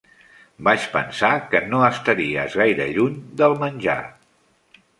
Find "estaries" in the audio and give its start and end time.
1.89-2.57